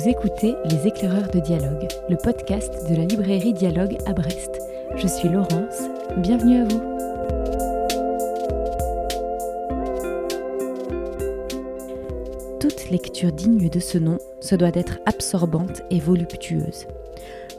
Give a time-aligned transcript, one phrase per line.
[0.00, 4.58] Vous écoutez Les éclaireurs de dialogue, le podcast de la librairie Dialogue à Brest.
[4.96, 5.82] Je suis Laurence,
[6.16, 6.80] bienvenue à vous.
[12.60, 16.86] Toute lecture digne de ce nom se doit d'être absorbante et voluptueuse.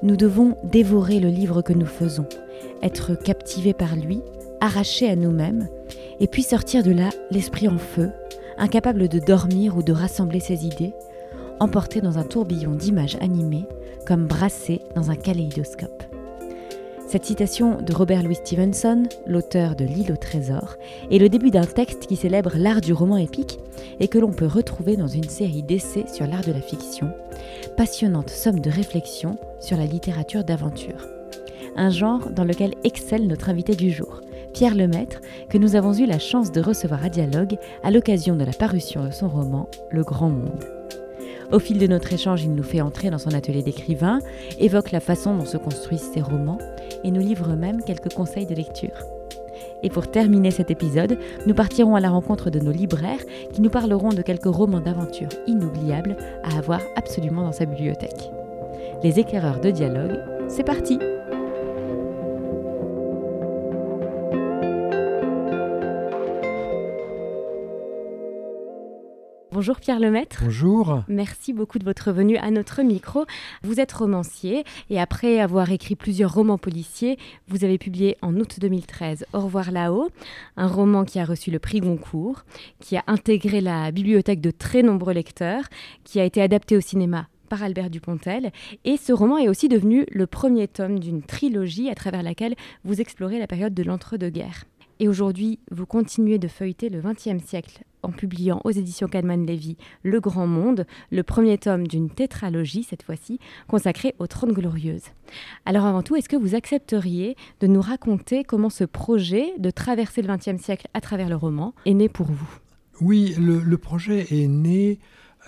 [0.02, 2.26] Nous devons dévorer le livre que nous faisons,
[2.82, 4.24] être captivés par lui,
[4.62, 5.68] arrachés à nous-mêmes,
[6.20, 8.10] et puis sortir de là l'esprit en feu,
[8.58, 10.96] incapable de dormir ou de rassembler ses idées,
[11.62, 13.68] emporté dans un tourbillon d'images animées,
[14.08, 16.04] comme brassé dans un kaléidoscope.
[17.08, 20.76] Cette citation de Robert Louis Stevenson, l'auteur de L'île au trésor,
[21.12, 23.60] est le début d'un texte qui célèbre l'art du roman épique
[24.00, 27.12] et que l'on peut retrouver dans une série d'essais sur l'art de la fiction,
[27.78, 31.10] passionnante somme de réflexion sur la littérature d'aventure.
[31.76, 34.22] Un genre dans lequel excelle notre invité du jour,
[34.54, 38.46] Pierre Lemaître, que nous avons eu la chance de recevoir à Dialogue à l'occasion de
[38.46, 40.81] la parution de son roman Le Grand Monde.
[41.52, 44.20] Au fil de notre échange, il nous fait entrer dans son atelier d'écrivain,
[44.60, 46.60] évoque la façon dont se construisent ses romans
[47.04, 49.06] et nous livre même quelques conseils de lecture.
[49.84, 53.70] Et pour terminer cet épisode, nous partirons à la rencontre de nos libraires qui nous
[53.70, 58.32] parleront de quelques romans d'aventure inoubliables à avoir absolument dans sa bibliothèque.
[59.04, 61.00] Les éclaireurs de dialogue, c'est parti!
[69.62, 70.42] Bonjour Pierre Lemaître.
[70.44, 71.04] Bonjour.
[71.08, 73.26] Merci beaucoup de votre venue à notre micro.
[73.62, 78.56] Vous êtes romancier et après avoir écrit plusieurs romans policiers, vous avez publié en août
[78.60, 80.10] 2013 Au revoir là-haut,
[80.58, 82.44] un roman qui a reçu le prix Goncourt,
[82.80, 85.66] qui a intégré la bibliothèque de très nombreux lecteurs,
[86.06, 88.52] qui a été adapté au cinéma par Albert Dupontel.
[88.84, 93.00] Et ce roman est aussi devenu le premier tome d'une trilogie à travers laquelle vous
[93.00, 94.64] explorez la période de l'entre-deux-guerres.
[94.98, 99.78] Et aujourd'hui, vous continuez de feuilleter le XXe siècle en publiant aux éditions Cadman Levy
[100.04, 105.06] Le Grand Monde, le premier tome d'une tétralogie, cette fois-ci, consacrée aux Trente Glorieuses.
[105.66, 110.22] Alors avant tout, est-ce que vous accepteriez de nous raconter comment ce projet de traverser
[110.22, 112.60] le XXe siècle à travers le roman est né pour vous?
[113.00, 115.00] Oui, le, projet est né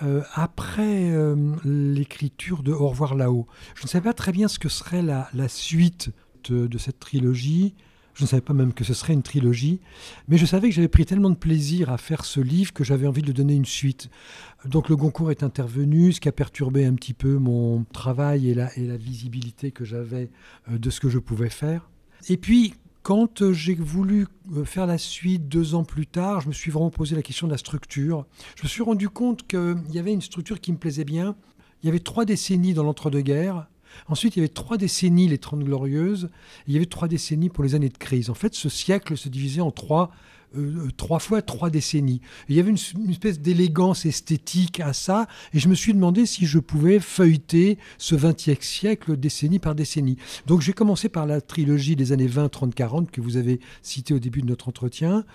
[0.01, 3.47] euh, après euh, l'écriture de Au revoir là-haut.
[3.75, 6.09] Je ne savais pas très bien ce que serait la, suite
[6.49, 7.75] de cette trilogie.
[8.13, 9.79] Je ne savais pas même que ce serait une trilogie,
[10.27, 13.07] mais je savais que j'avais pris tellement de plaisir à faire ce livre que j'avais
[13.07, 14.09] envie de donner une suite.
[14.65, 18.53] Donc le Goncourt est intervenu, ce qui a perturbé un petit peu mon travail et
[18.53, 20.29] la, et la visibilité que j'avais
[20.69, 21.89] euh, de ce que je pouvais faire.
[22.29, 26.47] Et puis, quand euh, j'ai voulu euh, faire la suite deux ans plus tard, je
[26.47, 28.25] me suis vraiment posé la question de la structure.
[28.55, 31.35] Je me suis rendu compte qu'il y avait une structure qui me plaisait bien.
[31.81, 33.67] Il y avait trois décennies dans l'entre-deux-guerres
[34.07, 36.29] Ensuite, il y avait trois décennies, les Trente Glorieuses,
[36.67, 38.29] il y avait trois décennies pour les années de crise.
[38.29, 40.11] En fait, ce siècle se divisait en trois,
[40.55, 42.21] euh, trois fois trois décennies.
[42.47, 46.45] il y avait une, espèce d'élégance esthétique à ça, et je me suis demandé si
[46.45, 50.17] je pouvais feuilleter ce XXe siècle décennie par décennie.
[50.45, 54.13] Donc j'ai commencé par la trilogie des années 20, 30, 40 que vous avez cité
[54.13, 55.25] au début de notre entretien,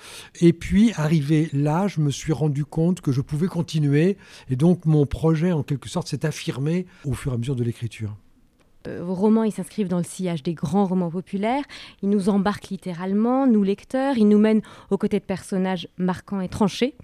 [0.41, 4.19] et puis arrivé là, je me suis rendu compte que je pouvais continuer,
[4.51, 7.65] et donc mon projet en quelque sorte s'est affirmé au fur et à mesure de
[7.65, 8.17] l'écriture.
[8.87, 11.65] Euh, vos romans, ils s'inscrivent dans le sillage des grands romans populaires.
[12.03, 14.17] Ils nous embarquent littéralement, nous lecteurs.
[14.17, 16.95] Ils nous mènent aux côtés de personnages marquants et tranchés,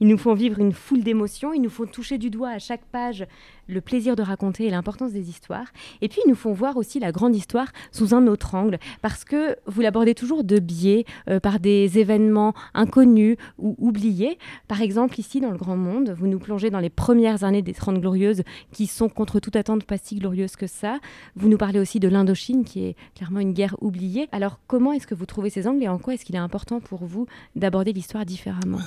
[0.00, 2.84] ils nous font vivre une foule d'émotions, ils nous font toucher du doigt à chaque
[2.86, 3.26] page
[3.68, 5.66] le plaisir de raconter et l'importance des histoires.
[6.00, 9.24] Et puis ils nous font voir aussi la grande histoire sous un autre angle, parce
[9.24, 14.38] que vous l'abordez toujours de biais, euh, par des événements inconnus ou oubliés.
[14.66, 17.74] Par exemple, ici, dans le Grand Monde, vous nous plongez dans les premières années des
[17.74, 18.42] Trente Glorieuses,
[18.72, 20.98] qui sont contre toute attente pas si glorieuses que ça.
[21.36, 24.28] Vous nous parlez aussi de l'Indochine, qui est clairement une guerre oubliée.
[24.32, 26.80] Alors comment est-ce que vous trouvez ces angles et en quoi est-ce qu'il est important
[26.80, 27.26] pour vous
[27.56, 28.78] d'aborder l'histoire différemment?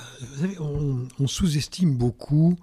[0.60, 0.71] On,
[1.26, 2.56] sous-estime beaucoup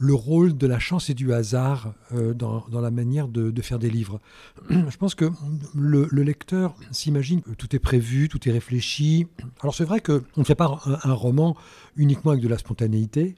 [0.00, 3.90] le rôle de la chance et du hasard euh, dans, la manière de, faire des
[3.90, 4.18] livres.
[4.70, 5.30] Je pense que
[5.74, 9.26] le, lecteur s'imagine que tout est prévu, tout est réfléchi.
[9.60, 11.54] Alors c'est vrai qu'on ne fait pas un, roman
[11.96, 13.34] uniquement avec de la spontanéité.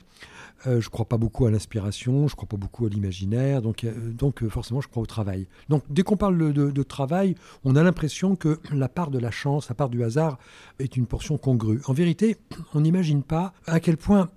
[0.66, 3.62] Euh, je ne crois pas beaucoup à l'inspiration, je ne crois pas beaucoup à l'imaginaire,
[3.62, 5.46] donc, euh, donc euh, forcément je crois au travail.
[5.68, 9.68] Donc dès qu'on parle de, travail, on a l'impression que la part de la chance,
[9.68, 10.38] la part du hasard
[10.78, 11.80] est une portion congrue.
[11.86, 12.36] En vérité,
[12.74, 14.30] on n'imagine pas à quel point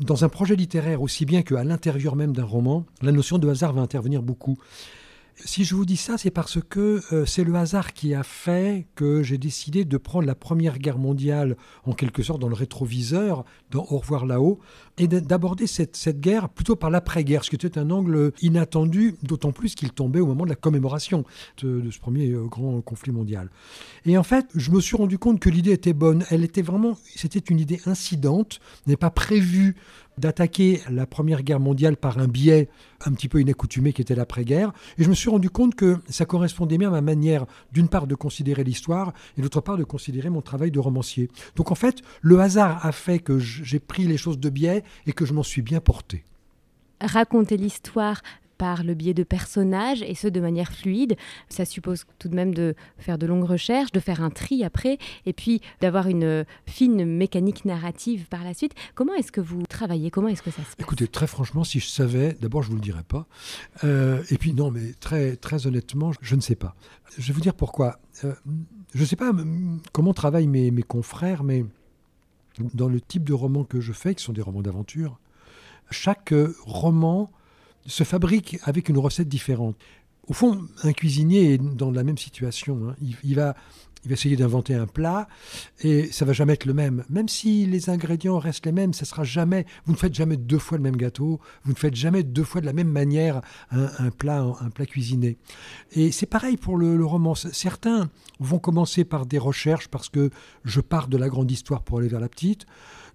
[0.00, 3.72] dans un projet littéraire, aussi bien qu'à l'intérieur même d'un roman, la notion de hasard
[3.72, 4.58] va intervenir beaucoup.
[5.44, 9.22] Si je vous dis ça, c'est parce que c'est le hasard qui a fait que
[9.22, 13.86] j'ai décidé de prendre la Première Guerre mondiale en quelque sorte dans le rétroviseur, dans
[13.90, 14.60] Au revoir là-haut,
[14.98, 19.52] et d'aborder cette, cette, guerre plutôt par l'après-guerre, ce qui était un angle inattendu, d'autant
[19.52, 21.24] plus qu'il tombait au moment de la commémoration
[21.62, 23.48] de, ce premier euh, grand conflit mondial.
[24.04, 26.24] Et en fait, je me suis rendu compte que l'idée était bonne.
[26.30, 29.76] Elle était vraiment, c'était une idée incidente, n'est pas prévue
[30.18, 32.68] d'attaquer la Première Guerre mondiale par un biais
[33.04, 34.72] un petit peu inaccoutumé qui était l'après-guerre.
[34.98, 38.06] Et je me suis rendu compte que ça correspondait bien à ma manière, d'une part,
[38.06, 41.30] de considérer l'histoire et d'autre part, de considérer mon travail de romancier.
[41.56, 45.12] Donc en fait, le hasard a fait que j'ai pris les choses de biais et
[45.12, 46.24] que je m'en suis bien porté
[47.02, 48.22] raconter l'histoire
[48.58, 51.16] par le biais de personnages et ce de manière fluide.
[51.48, 54.98] Ça suppose tout de même de faire de longues recherches, de faire un tri après
[55.26, 58.74] et puis d'avoir une fine mécanique narrative par la suite.
[58.94, 60.12] Comment est-ce que vous travaillez?
[60.12, 60.76] Comment est-ce que ça se passe?
[60.78, 63.26] Écoutez, très franchement, si je savais, d'abord je vous le dirais pas.
[63.82, 66.76] Euh, et puis non, mais très très honnêtement, je ne sais pas.
[67.18, 67.98] Je vais vous dire pourquoi.
[68.22, 68.32] Euh,
[68.94, 69.32] je ne sais pas
[69.90, 71.64] comment travaillent mes, mes confrères, mais
[72.58, 75.18] dans le type de romans que je fais, qui sont des romans d'aventure,
[75.90, 76.34] chaque
[76.64, 77.30] roman
[77.86, 79.76] se fabrique avec une recette différente.
[80.32, 82.88] Au fond, un cuisinier est dans la même situation.
[82.88, 82.96] Hein.
[83.22, 83.54] Il, va,
[84.02, 85.28] il va essayer d'inventer un plat
[85.82, 87.04] et ça va jamais être le même.
[87.10, 89.66] Même si les ingrédients restent les mêmes, ça sera jamais.
[89.84, 91.38] Vous ne faites jamais deux fois le même gâteau.
[91.64, 93.42] Vous ne faites jamais deux fois de la même manière
[93.72, 95.36] un, plat, un plat cuisiné.
[95.90, 97.34] Et c'est pareil pour le, le, roman.
[97.34, 98.08] Certains
[98.40, 100.30] vont commencer par des recherches parce que
[100.64, 102.64] je pars de la grande histoire pour aller vers la petite.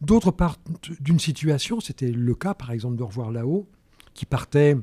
[0.01, 0.61] D'autres partent
[0.99, 1.79] d'une situation.
[1.79, 3.65] C'était le cas, par exemple, de revoir là-haut
[4.13, 4.77] qui partait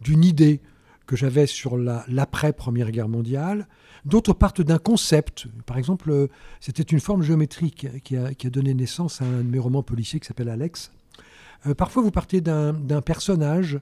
[0.00, 0.60] d'une idée
[1.06, 3.68] que j'avais sur l'après-première guerre mondiale.
[4.04, 5.46] D'autres partent d'un concept.
[5.64, 6.28] Par exemple,
[6.60, 9.82] c'était une forme géométrique qui a, qui a, donné naissance à un de mes romans
[9.82, 10.92] policiers qui s'appelle Alex.
[11.66, 12.74] Euh, parfois, vous partez d'un
[13.04, 13.80] personnage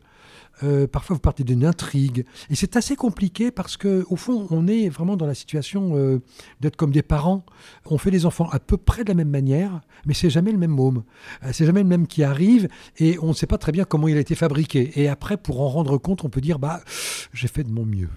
[0.63, 2.25] euh, parfois, vous partez d'une intrigue.
[2.51, 6.21] Et c'est assez compliqué parce que, au fond, on est vraiment dans la situation euh,
[6.61, 7.45] d'être comme des parents.
[7.87, 10.59] On fait des enfants à peu près de la même manière, mais c'est jamais le
[10.59, 11.03] même môme.
[11.53, 12.69] C'est jamais le même qui arrive
[12.99, 14.93] et on ne sait pas très bien comment il a été fabriqué.
[15.01, 16.81] Et après, pour en rendre compte, on peut dire, bah,
[17.33, 18.09] j'ai fait de mon mieux.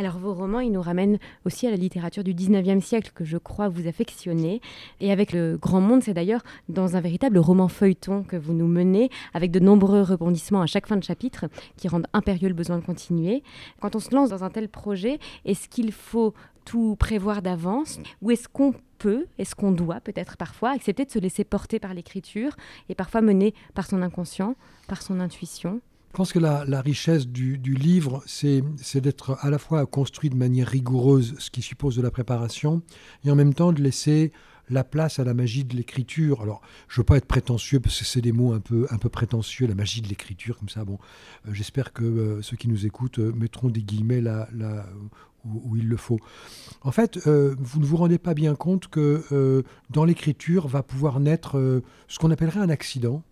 [0.00, 3.36] Alors vos romans, ils nous ramènent aussi à la littérature du 19e siècle que je
[3.36, 4.62] crois vous affectionnez.
[5.00, 8.66] Et avec le Grand Monde, c'est d'ailleurs dans un véritable roman feuilleton que vous nous
[8.66, 12.78] menez, avec de nombreux rebondissements à chaque fin de chapitre qui rendent impérieux le besoin
[12.78, 13.42] de continuer.
[13.82, 16.32] Quand on se lance dans un tel projet, est-ce qu'il faut
[16.64, 18.00] tout prévoir d'avance?
[18.22, 21.92] Ou est-ce qu'on peut, est-ce qu'on doit peut-être parfois accepter de se laisser porter par
[21.92, 22.56] l'écriture
[22.88, 24.54] et parfois mener par son inconscient,
[24.88, 25.82] par son intuition?
[26.10, 28.62] Je pense que la, richesse du, livre, c'est
[28.96, 32.82] d'être à la fois construit de manière rigoureuse, ce qui suppose de la préparation,
[33.24, 34.32] et en même temps de laisser
[34.70, 36.42] la place à la magie de l'écriture.
[36.42, 38.98] Alors, je ne veux pas être prétentieux, parce que c'est des mots un peu, un
[38.98, 40.84] peu prétentieux, la magie de l'écriture, comme ça.
[40.84, 40.98] Bon,
[41.46, 44.86] euh, j'espère que euh, ceux qui nous écoutent euh, mettront des guillemets là, là
[45.44, 46.18] où, il le faut.
[46.82, 51.82] En fait, vous ne vous rendez pas bien compte que dans l'écriture va pouvoir naître
[52.08, 53.22] ce qu'on appellerait un accident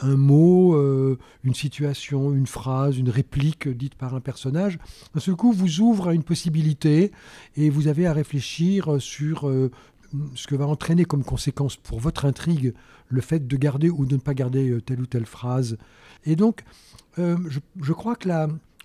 [0.00, 4.78] un mot, euh, une situation, une phrase, une réplique dite par un personnage,
[5.14, 7.12] d'un seul coup vous ouvre à une possibilité
[7.56, 9.70] et vous avez à réfléchir sur euh,
[10.34, 12.74] ce que va entraîner comme conséquence pour votre intrigue
[13.08, 15.76] le fait de garder ou de ne pas garder euh, telle ou telle phrase.
[16.24, 16.62] Et donc,
[17.18, 18.28] je, crois que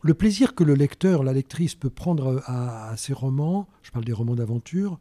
[0.01, 4.11] le plaisir que le lecteur, la lectrice peut prendre à, à romans, je parle des
[4.11, 4.99] romans d'aventure,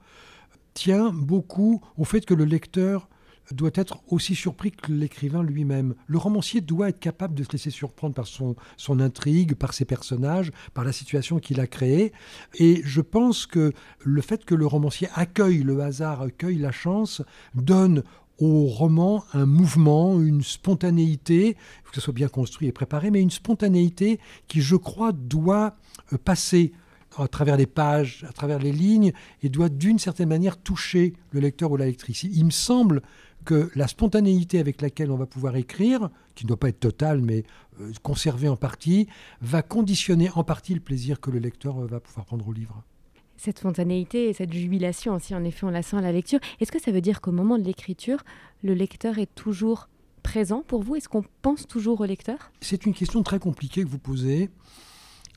[0.75, 3.09] tient beaucoup au fait que le lecteur
[3.53, 5.95] doit être aussi surpris que l'écrivain lui-même.
[6.07, 8.57] Le romancier doit être capable de se laisser surprendre par son,
[9.01, 12.13] intrigue, par ses personnages, par la situation qu'il a créée.
[12.55, 17.23] Et je pense que le fait que le romancier accueille le hasard, accueille la chance,
[17.55, 18.03] donne
[18.39, 23.11] au roman un mouvement, une spontanéité, il faut que ce soit bien construit et préparé,
[23.11, 25.77] mais une spontanéité qui, je crois, doit
[26.13, 26.73] euh, passer
[27.19, 29.13] à travers les pages, à travers les lignes,
[29.43, 32.25] et doit d'une certaine manière toucher le lecteur ou la lectrice.
[32.25, 33.03] Il me semble
[33.47, 37.23] que la spontanéité avec laquelle on va pouvoir écrire, qui ne doit pas être totale,
[37.23, 37.45] mais
[37.81, 39.09] euh, conservée en partie,
[39.41, 42.83] va conditionner en partie le plaisir que le lecteur euh, va pouvoir prendre au livre.
[43.39, 46.41] Cette spontanéité et cette jubilation aussi, en effet, on la sent à la lecture.
[46.61, 48.25] Est-ce que ça veut dire qu'au moment de l'écriture,
[48.63, 49.89] le lecteur est toujours
[50.23, 50.97] présent pour vous?
[50.97, 52.51] Est-ce qu'on pense toujours au lecteur?
[52.61, 54.51] C'est une question très compliquée que vous posez.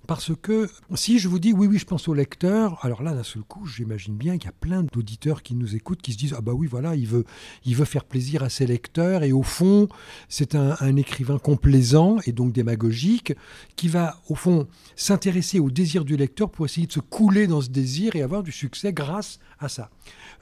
[0.09, 3.21] Parce que si je vous dis oui, oui, je pense au lecteur, alors là, d'un
[3.21, 6.33] seul coup, j'imagine bien qu'il y a plein d'auditeurs qui nous écoutent, qui se disent
[6.35, 7.25] ah bah oui, voilà, il veut,
[7.63, 9.87] il veut faire plaisir à ses lecteurs, et au fond,
[10.27, 13.33] c'est un, écrivain complaisant et donc démagogique
[13.75, 17.61] qui va au fond s'intéresser au désir du lecteur pour essayer de se couler dans
[17.61, 19.91] ce désir et avoir du succès grâce à ça.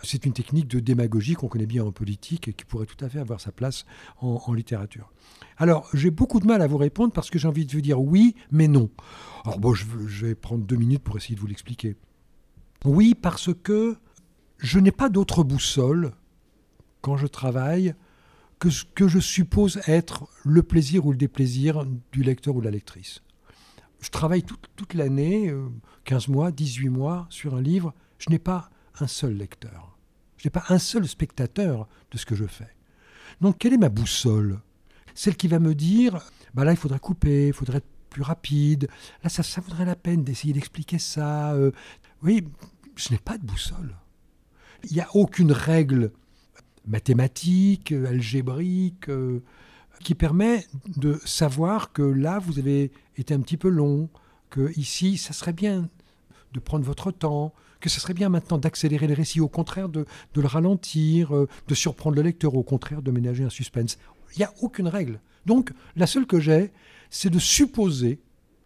[0.01, 3.09] C'est une technique de démagogie qu'on connaît bien en politique et qui pourrait tout à
[3.09, 3.85] fait avoir sa place
[4.21, 5.11] en littérature.
[5.57, 7.99] Alors, j'ai beaucoup de mal à vous répondre parce que j'ai envie de vous dire
[7.99, 8.89] oui, mais non.
[9.43, 9.85] Alors bon, je,
[10.25, 11.95] vais prendre deux minutes pour essayer de vous l'expliquer.
[12.85, 13.97] Oui, parce que
[14.59, 16.13] je n'ai pas d'autre boussole
[17.01, 17.95] quand je travaille
[18.59, 22.65] que ce que je suppose être le plaisir ou le déplaisir du lecteur ou de
[22.65, 23.21] la lectrice.
[23.99, 25.51] Je travaille toute, l'année,
[26.05, 27.95] 15 euh, mois, 18 mois, sur un livre.
[28.19, 29.97] Je n'ai pas un seul lecteur.
[30.37, 32.75] Je n'ai pas un seul spectateur de ce que je fais.
[33.41, 34.59] Donc quelle est ma boussole?
[35.17, 36.19] Celle qui va me dire,
[36.53, 38.87] bah là il faudrait couper, il faudrait être plus rapide,
[39.23, 41.53] là ça, vaudrait la peine d'essayer d'expliquer ça.
[41.53, 41.71] Euh.
[42.21, 42.43] oui,
[42.95, 43.95] je n'ai pas de boussole.
[44.83, 46.11] Il n'y a aucune règle
[46.85, 49.41] mathématique, algébrique, euh,
[50.03, 54.09] qui permet de savoir que là, vous avez été un petit peu long,
[54.51, 55.89] que ici, ça serait bien
[56.53, 60.05] de prendre votre temps, que ce serait bien maintenant d'accélérer le récit, au contraire de,
[60.35, 63.97] le ralentir, euh, de surprendre le lecteur, au contraire de ménager un suspense.
[64.35, 65.19] Il n'y a aucune règle.
[65.45, 66.71] Donc, la seule que j'ai,
[67.09, 68.19] c'est de supposer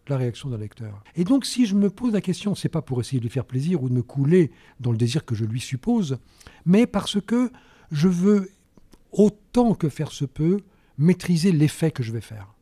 [0.08, 1.02] la réaction d'un lecteur.
[1.14, 3.44] Et donc, si je me pose la question, c'est pas pour essayer de lui faire
[3.44, 4.50] plaisir ou de me couler
[4.80, 6.18] dans le désir que je lui suppose,
[6.66, 7.52] mais parce que
[7.92, 8.50] je veux,
[9.12, 10.58] autant que faire se peut,
[10.98, 12.54] maîtriser l'effet que je vais faire.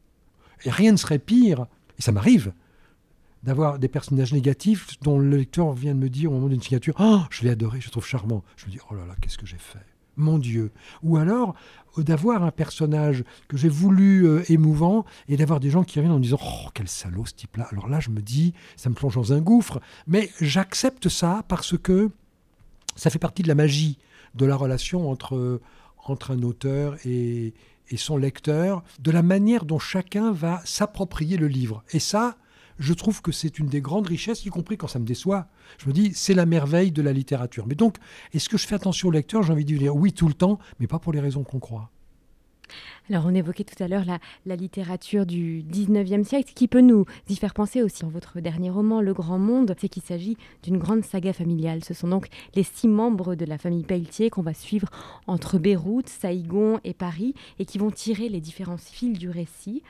[0.65, 1.67] Et rien ne serait pire,
[1.99, 2.53] et ça m'arrive,
[3.43, 6.95] d'avoir des personnages négatifs dont le lecteur vient de me dire au moment d'une signature
[6.99, 8.45] oh, je l'ai adoré, je le trouve charmant.
[8.57, 9.79] Je me dis Oh là là, qu'est-ce que j'ai fait?
[10.17, 10.71] Mon Dieu
[11.03, 11.55] Ou alors
[11.99, 16.15] euh, d'avoir un personnage que j'ai voulu euh, émouvant et d'avoir des gens qui reviennent
[16.15, 17.69] en me disant Oh, quel salaud ce type-là.
[17.71, 19.81] Alors là, je me dis Ça me plonge dans un gouffre.
[20.07, 22.11] Mais j'accepte ça parce que
[22.97, 23.99] ça fait partie de la magie
[24.35, 25.61] de la relation entre,
[26.05, 27.53] entre un auteur et,
[27.91, 31.83] et son lecteur, de la manière dont chacun va s'approprier le livre.
[31.93, 32.37] Et ça,
[32.81, 35.47] je trouve que c'est une des grandes richesses, y compris quand ça me déçoit.
[35.79, 37.67] Je me dis, c'est la merveille de la littérature.
[37.67, 37.99] Mais donc,
[38.33, 39.43] est-ce que je fais attention au lecteur?
[39.43, 41.91] J'ai envie de dire oui tout le temps, mais pas pour les raisons qu'on croit.
[43.11, 44.05] Alors, on évoquait tout à l'heure
[44.47, 48.03] la, littérature du 19e siècle, qui peut nous y faire penser aussi.
[48.03, 51.85] Dans votre dernier roman, Le Grand Monde, c'est qu'il s'agit d'une grande saga familiale.
[51.85, 54.89] Ce sont donc les six membres de la famille Pelletier qu'on va suivre
[55.27, 59.83] entre Beyrouth, Saïgon et Paris et qui vont tirer les différents fils du récit.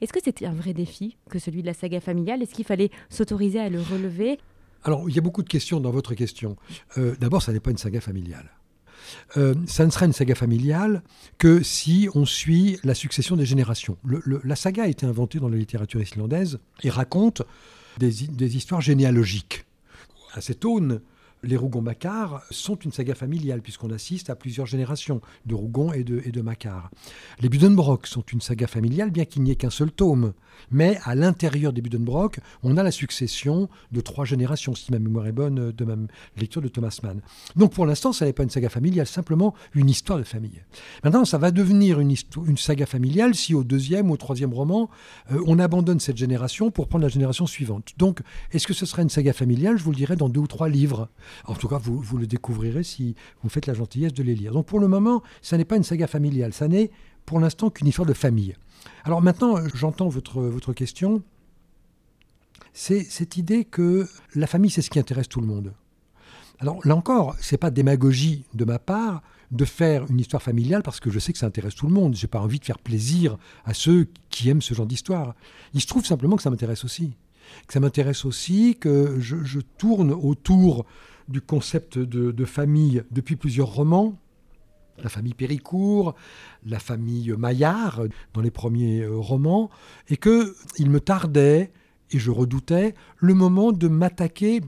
[0.00, 2.42] Est-ce que c'était un vrai défi que celui de la saga familiale?
[2.42, 4.38] Est-ce qu'il fallait s'autoriser à le relever?
[4.84, 6.56] Alors, il y a beaucoup de questions dans votre question.
[6.96, 8.50] Euh, d'abord, ça n'est pas une saga familiale.
[9.36, 11.02] Euh, ça ne sera une saga familiale
[11.38, 13.96] que si on suit la succession des générations.
[14.04, 17.42] la saga a été inventée dans la littérature islandaise et raconte
[17.98, 19.64] des, des histoires généalogiques.
[20.32, 21.00] À cette aune,
[21.42, 26.40] les Rougon-Macquart sont une saga familiale, puisqu'on assiste à plusieurs générations de Rougon et de,
[26.40, 26.90] Macquart.
[27.40, 30.32] Les Buddenbrock sont une saga familiale, bien qu'il n'y ait qu'un seul tome.
[30.70, 35.26] Mais à l'intérieur des Buddenbrock, on a la succession de trois générations, si ma mémoire
[35.26, 35.96] est bonne, de ma
[36.36, 37.20] lecture de Thomas Mann.
[37.56, 40.62] Donc pour l'instant, ça n'est pas une saga familiale, simplement une histoire de famille.
[41.04, 42.14] Maintenant, ça va devenir une,
[42.46, 44.90] une saga familiale si au deuxième ou au troisième roman,
[45.32, 47.92] euh, on abandonne cette génération pour prendre la génération suivante.
[47.96, 48.20] Donc,
[48.52, 49.78] est-ce que ce sera une saga familiale?
[49.78, 51.08] Je vous le dirai dans deux ou trois livres.
[51.46, 54.52] En tout cas, vous, le découvrirez si vous faites la gentillesse de les lire.
[54.52, 56.90] Donc pour le moment, ça n'est pas une saga familiale, ça n'est
[57.26, 58.56] pour l'instant qu'une histoire de famille.
[59.04, 61.22] Alors maintenant, j'entends votre, votre question.
[62.72, 65.72] C'est cette idée que la famille, c'est ce qui intéresse tout le monde.
[66.60, 71.00] Alors là encore, c'est pas démagogie de ma part de faire une histoire familiale parce
[71.00, 72.14] que je sais que ça intéresse tout le monde.
[72.14, 75.34] J'ai pas envie de faire plaisir à ceux qui aiment ce genre d'histoire.
[75.74, 77.16] Il se trouve simplement que ça m'intéresse aussi.
[77.66, 80.86] Que ça m'intéresse aussi, que je, tourne autour
[81.30, 84.18] du concept de, famille depuis plusieurs romans.
[85.02, 86.14] La famille Péricourt,
[86.66, 88.02] la famille Maillard
[88.34, 89.70] dans les premiers euh, romans,
[90.08, 91.72] et que il me tardait
[92.10, 94.60] et je redoutais le moment de m'attaquer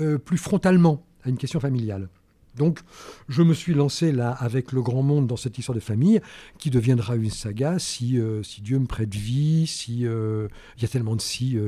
[0.00, 2.08] euh, plus frontalement à une question familiale.
[2.56, 2.80] Donc,
[3.28, 6.20] je me suis lancé là avec le grand monde dans cette histoire de famille
[6.58, 10.48] qui deviendra une saga si, euh, Dieu me prête vie, si il
[10.82, 11.58] y a tellement de si,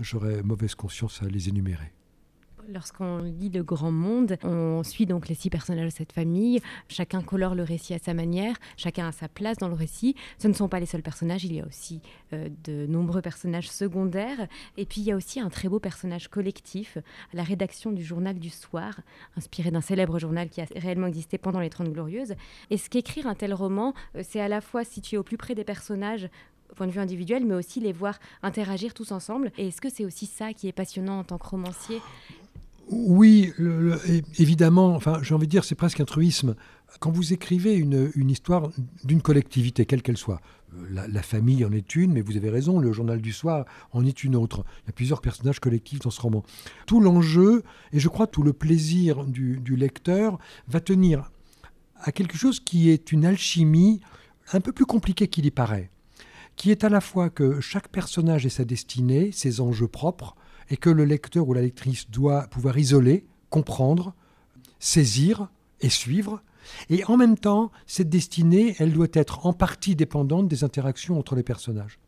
[0.00, 1.92] j'aurais mauvaise conscience à les énumérer.
[2.68, 6.60] Lorsqu'on lit Le Grand Monde, on suit donc les six personnages de cette famille.
[6.88, 10.14] Chacun colore le récit à sa manière, chacun a sa place dans le récit.
[10.38, 12.00] Ce ne sont pas les seuls personnages, il y a aussi
[12.32, 14.48] euh, de nombreux personnages secondaires.
[14.76, 16.96] Et puis il y a aussi un très beau personnage collectif,
[17.32, 19.00] la rédaction du journal du soir,
[19.36, 22.34] inspiré d'un célèbre journal qui a réellement existé pendant les Trente Glorieuses.
[22.70, 25.54] Et ce qu'écrire un tel roman, euh, c'est à la fois situé au plus près
[25.54, 26.28] des personnages,
[26.76, 29.52] point de vue individuel, mais aussi les voir interagir tous ensemble.
[29.58, 32.00] Et est-ce que c'est aussi ça qui est passionnant en tant que romancier?
[32.88, 33.52] Oui,
[34.38, 36.54] évidemment, enfin, j'ai envie de dire, c'est presque un truisme.
[37.00, 38.70] Quand vous écrivez une, histoire
[39.04, 40.40] d'une collectivité, quelle qu'elle soit,
[40.90, 44.24] la, famille en est une, mais vous avez raison, le journal du soir en est
[44.24, 44.64] une autre.
[44.82, 46.42] Il y a plusieurs personnages collectifs dans ce roman.
[46.86, 47.62] Tout l'enjeu,
[47.92, 50.38] et je crois tout le plaisir du, du lecteur,
[50.68, 51.30] va tenir
[51.96, 54.00] à quelque chose qui est une alchimie
[54.52, 55.90] un peu plus compliquée qu'il y paraît,
[56.56, 60.36] qui est à la fois que chaque personnage ait sa destinée, ses enjeux propres,
[60.70, 64.14] et que le lecteur ou la lectrice doit pouvoir isoler, comprendre,
[64.78, 65.48] saisir
[65.80, 66.42] et suivre.
[66.88, 71.34] Et en même temps, cette destinée, elle doit être en partie dépendante des interactions entre
[71.34, 71.98] les personnages.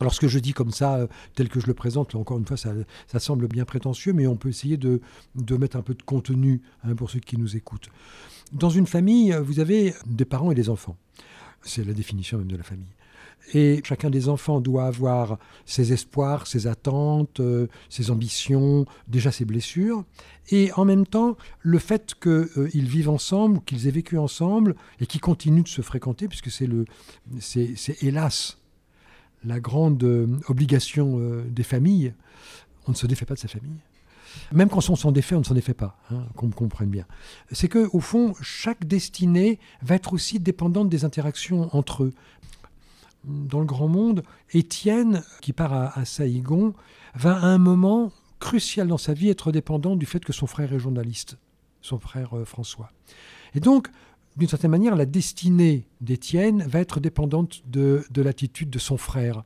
[0.00, 2.46] Alors ce que je dis comme ça, euh, tel que je le présente, encore une
[2.46, 5.00] fois, ça, semble bien prétentieux, mais on peut essayer de,
[5.56, 7.88] mettre un peu de contenu hein, pour ceux qui nous écoutent.
[8.52, 10.96] Dans une famille, vous avez des parents et des enfants.
[11.62, 12.88] C'est la définition même de la famille.
[13.54, 19.44] Et chacun des enfants doit avoir ses espoirs, ses attentes, euh, ses ambitions, déjà ses
[19.44, 20.04] blessures.
[20.50, 25.06] Et en même temps, le fait qu'ils euh, vivent ensemble, qu'ils aient vécu ensemble et
[25.06, 26.84] qu'ils continuent de se fréquenter, puisque c'est, le,
[27.40, 28.58] c'est, hélas
[29.44, 32.14] la grande euh, obligation des familles,
[32.86, 33.80] on ne se défait pas de sa famille.
[34.52, 37.06] Même quand on s'en défait, on ne s'en défait pas, hein, qu'on comprenne bien.
[37.50, 42.12] C'est que, au fond, chaque destinée va être aussi dépendante des interactions entre eux
[43.24, 46.74] dans le grand monde, Étienne, qui part à, Saïgon,
[47.14, 50.72] va à un moment crucial dans sa vie être dépendant du fait que son frère
[50.72, 51.38] est journaliste,
[51.80, 52.90] son frère euh, François.
[53.54, 53.88] Et donc,
[54.36, 59.44] d'une certaine manière, la destinée d'Étienne va être dépendante de, l'attitude de son frère.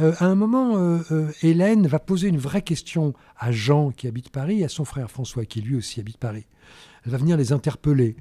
[0.00, 4.30] Euh, à un moment, euh, Hélène va poser une vraie question à Jean qui habite
[4.30, 6.46] Paris et à son frère François qui lui aussi habite Paris.
[7.04, 8.16] Elle va venir les interpeller.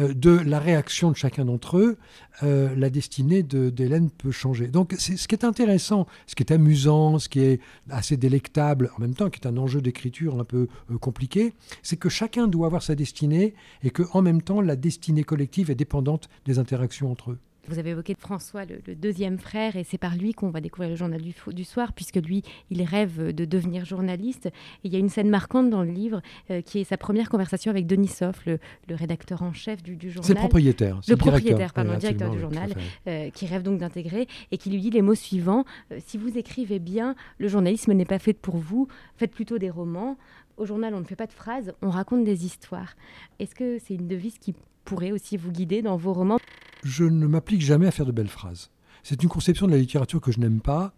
[0.00, 1.96] Euh, de la réaction de chacun d'entre eux,
[2.42, 4.68] euh, la destinée d'Hélène peut changer.
[4.68, 9.00] Donc ce qui est intéressant, ce qui est amusant, ce qui est assez délectable, en
[9.00, 12.66] même temps qui est un enjeu d'écriture un peu euh, compliqué, c'est que chacun doit
[12.66, 17.10] avoir sa destinée et que en même temps la destinée collective est dépendante des interactions
[17.10, 17.38] entre eux.
[17.68, 20.96] Vous avez évoqué François, le, deuxième frère, et c'est par lui qu'on va découvrir le
[20.96, 24.46] journal du, du, soir, puisque lui, il rêve de devenir journaliste.
[24.46, 24.52] Et
[24.84, 27.70] il y a une scène marquante dans le livre euh, qui est sa première conversation
[27.70, 28.58] avec Denis Soff, le,
[28.90, 30.24] rédacteur en chef du, journal.
[30.24, 31.00] C'est le propriétaire.
[31.06, 32.72] Le, propriétaire, pardon, le directeur du journal,
[33.06, 36.38] euh, qui rêve donc d'intégrer et qui lui dit les mots suivants euh, Si vous
[36.38, 40.16] écrivez bien, le journalisme n'est pas fait pour vous, faites plutôt des romans.
[40.56, 42.96] Au journal, on ne fait pas de phrases, on raconte des histoires.
[43.38, 44.54] Est-ce que c'est une devise qui
[44.88, 46.38] pourrait aussi vous guider dans vos romans
[46.82, 48.70] Je ne m'applique jamais à faire de belles phrases.
[49.02, 50.94] C'est une conception de la littérature que je n'aime pas.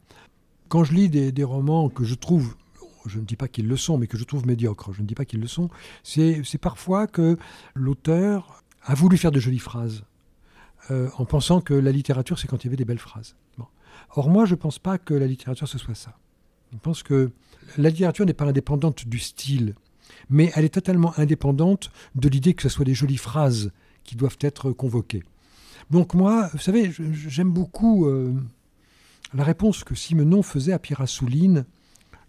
[0.69, 2.55] Quand je lis des, romans que je trouve
[3.07, 5.15] je ne dis pas qu'ils le sont, mais que je trouve médiocres, je ne dis
[5.15, 5.71] pas qu'ils le sont,
[6.03, 7.39] c'est parfois que
[7.75, 10.05] l'auteur a voulu faire de jolies phrases,
[10.91, 13.37] euh, en pensant que la littérature, c'est quand il y avait des belles phrases.
[14.17, 16.19] Or, moi, je ne pense pas que la littérature, ce soit ça.
[16.75, 17.31] Je pense que
[17.79, 19.75] la littérature n'est pas indépendante du style
[20.29, 23.73] mais elle est totalement indépendante de l'idée que ce soit des jolies phrases
[24.05, 25.23] qui doivent être convoquées.
[25.91, 28.33] Donc moi, vous savez, j'aime beaucoup euh,
[29.35, 31.65] la réponse que Simenon faisait à Pierre Assouline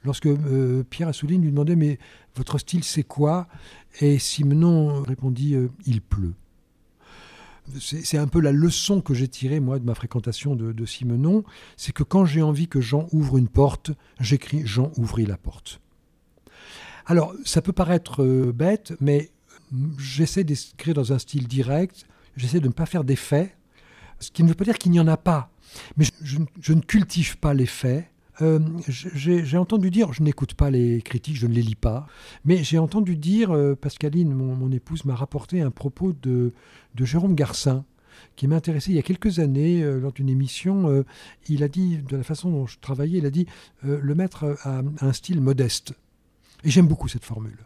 [0.04, 2.00] lorsque euh, Pierre Assouline lui demandait mais
[2.36, 3.48] votre style c'est quoi?
[4.00, 6.34] Et Simenon répondit euh, il pleut.
[7.80, 11.44] C'est un peu la leçon que j'ai tirée moi de ma fréquentation de, de Simenon,
[11.78, 15.80] c'est que quand j'ai envie que Jean ouvre une porte, j'écris Jean ouvrit la porte.
[17.06, 19.30] Alors, ça peut paraître bête, mais
[19.98, 22.06] j'essaie d'écrire dans un style direct,
[22.36, 23.56] j'essaie de ne pas faire d'effets,
[24.20, 25.52] ce qui ne veut pas dire qu'il n'y en a pas.
[25.98, 28.06] Mais je, ne cultive pas les faits.
[28.42, 32.08] Euh, j'ai entendu dire, je n'écoute pas les critiques, je ne les lis pas,
[32.44, 36.54] mais j'ai entendu dire, euh, Pascaline, mon, épouse, m'a rapporté un propos de,
[37.00, 37.86] Jérôme Garcin,
[38.36, 41.04] qui m'a intéressé il y a quelques années lors d'une émission.
[41.48, 43.48] il a dit, de la façon dont je travaillais, il a dit,
[43.84, 45.94] le maître a un style modeste.
[46.64, 47.58] Et j'aime beaucoup cette formule.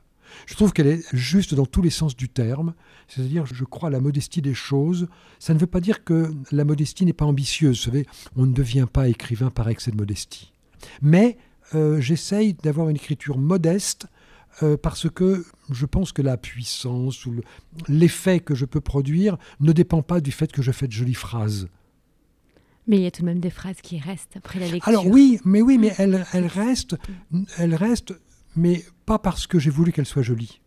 [0.45, 2.74] Je trouve qu'elle est juste dans tous les sens du terme,
[3.08, 5.08] c'est-à-dire je crois à la modestie des choses.
[5.39, 7.78] Ça ne veut pas dire que la modestie n'est pas ambitieuse.
[7.78, 10.54] Vous savez, on ne devient pas écrivain par excès de modestie.
[11.02, 11.38] Mais
[11.74, 14.08] euh, j'essaye d'avoir une écriture modeste
[14.63, 17.41] euh, parce que je pense que la puissance ou
[17.88, 21.13] l'effet que je peux produire ne dépend pas du fait que je fais de jolies
[21.13, 21.67] phrases.
[22.88, 24.88] Mais il y a tout de même des phrases qui restent après la lecture.
[24.88, 26.95] Alors oui, mais oui, mais elles, elles restent,
[27.58, 28.13] elles restent
[28.56, 30.60] mais pas parce que j'ai voulu qu'elle soit jolie.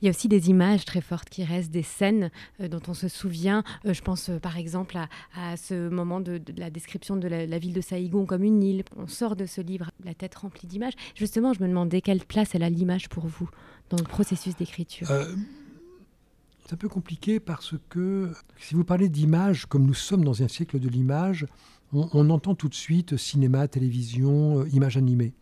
[0.00, 2.94] Il y a aussi des images très fortes qui restent, des scènes euh, dont on
[2.94, 3.62] se souvient.
[3.86, 4.96] Euh, je pense euh, par exemple
[5.34, 8.84] à, ce moment de, la description de la, ville de Saïgon comme une île.
[8.96, 10.94] On sort de ce livre la tête remplie d'images.
[11.14, 13.48] Justement, je me demandais quelle place elle a l'image pour vous
[13.90, 15.08] dans le processus d'écriture.
[15.08, 20.48] c'est un peu compliqué parce que si vous parlez d'image, comme nous sommes dans un
[20.48, 21.46] siècle de l'image,
[21.92, 25.32] on, on, entend tout de suite cinéma, télévision, image animée.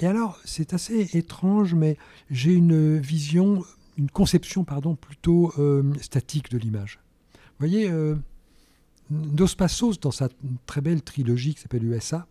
[0.00, 1.96] Et alors, c'est assez étrange, mais
[2.30, 3.64] j'ai une vision,
[3.96, 7.00] une conception, pardon, plutôt euh, statique de l'image.
[7.34, 8.16] Vous voyez, euh,
[9.10, 10.28] Dos Passos, dans sa
[10.66, 12.26] très belle trilogie qui s'appelle USA,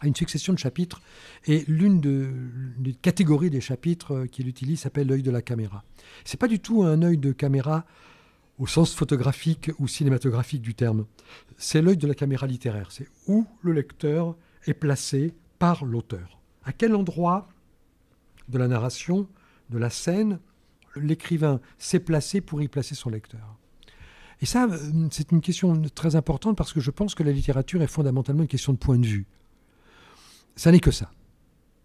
[0.00, 1.02] a une succession de chapitres,
[1.46, 5.84] et l'une des catégories des chapitres euh, qu'il utilise s'appelle l'œil de la caméra.
[6.24, 7.84] C'est pas du tout un œil de caméra
[8.58, 11.06] au sens photographique ou cinématographique du terme.
[11.56, 12.90] C'est l'œil de la caméra littéraire.
[12.90, 16.40] C'est où le lecteur est placé par l'auteur.
[16.64, 17.48] À quel endroit
[18.48, 19.28] de la narration,
[19.70, 20.38] de la scène,
[20.96, 23.56] l'écrivain s'est placé pour y placer son lecteur?
[24.40, 27.82] Et ça, euh, c'est une question très importante parce que je pense que la littérature
[27.82, 29.26] est fondamentalement une question de point de vue.
[30.56, 31.10] Ça n'est que ça.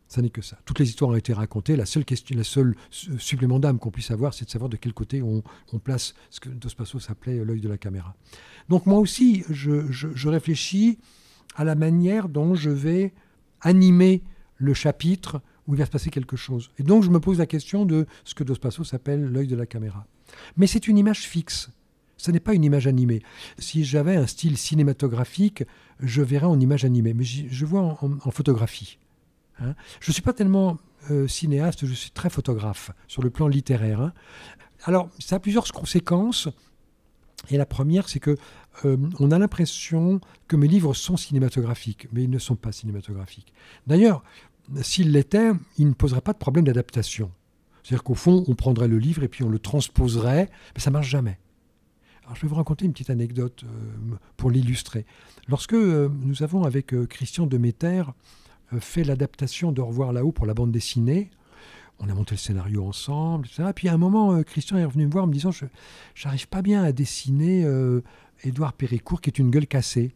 [0.08, 0.60] Ça n'est que ça.
[0.66, 1.76] Toutes les histoires ont été racontées.
[1.76, 4.94] La seule question, la seule supplément d'âme qu'on puisse avoir, c'est de savoir de quel
[4.94, 5.42] côté on,
[5.80, 8.16] place ce que Dos Passos s'appelait l'œil de la caméra.
[8.70, 11.00] Donc moi aussi, je, réfléchis
[11.56, 13.14] à la manière dont je vais
[13.64, 14.22] animer
[14.58, 16.70] le chapitre où il va se passer quelque chose.
[16.78, 19.56] Et donc je me pose la question de ce que Dos Passos appelle l'œil de
[19.56, 20.06] la caméra.
[20.58, 21.70] Mais c'est une image fixe.
[22.18, 23.22] Ce n'est pas une image animée.
[23.58, 25.64] Si j'avais un style cinématographique,
[26.00, 27.14] je verrais en image animée.
[27.14, 28.98] Mais je vois en photographie.
[29.60, 29.76] Hein.
[30.00, 30.78] Je ne suis pas tellement
[31.12, 34.02] euh, cinéaste, je suis très photographe sur le plan littéraire.
[34.02, 34.14] Hein.
[34.86, 36.50] Alors, ça a plusieurs conséquences.
[37.50, 38.38] Et la première, c'est que
[38.86, 43.54] euh, on a l'impression que mes livres sont cinématographiques, mais ils ne sont pas cinématographiques.
[43.86, 44.24] D'ailleurs,
[44.82, 47.32] s'ils l'étaient, ils ne poseraient pas de problème d'adaptation.
[47.84, 51.10] C'est-à-dire qu'au fond, on prendrait le livre et puis on le transposerait, mais ça marche
[51.10, 51.38] jamais.
[52.24, 55.06] Alors, je vais vous raconter une petite anecdote euh, pour l'illustrer.
[55.50, 58.04] Lorsque nous avons avec Christian Demeter
[58.74, 61.30] euh, fait l'adaptation de Revoir là-haut pour la bande dessinée.
[62.00, 63.70] On a monté le scénario ensemble, etc.
[63.74, 65.66] Puis à un moment, euh, Christian est revenu me voir en me disant Je
[66.26, 68.02] n'arrive pas bien à dessiner euh,
[68.44, 70.14] Édouard Péricourt qui est une gueule cassée.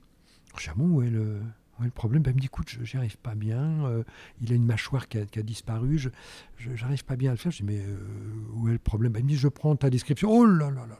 [0.59, 1.39] J'ai dit où est le,
[1.79, 2.23] le problème?
[2.23, 4.03] Ben, Il me dit Écoute, j'y arrive pas bien.
[4.41, 5.97] il a une mâchoire qui a, disparu.
[5.97, 6.09] Je
[6.69, 7.51] n'arrive pas bien à le faire.
[7.51, 7.83] Je dis Mais
[8.55, 9.13] où est le problème?
[9.13, 10.29] Ben, Il me dit Je prends ta description.
[10.31, 10.99] Oh là là là là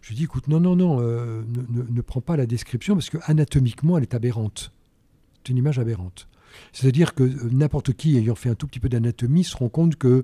[0.00, 1.42] je lui dis, écoute, non, non, non, ne,
[1.82, 4.72] ne, prends pas la description parce que anatomiquement, elle est aberrante.
[5.38, 6.28] C'est une image aberrante.
[6.72, 9.96] C'est-à-dire que euh, n'importe qui ayant fait un tout petit peu d'anatomie se rend compte
[9.96, 10.22] que